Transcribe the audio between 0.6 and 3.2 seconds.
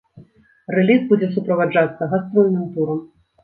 Рэліз будзе суправаджацца гастрольным турам.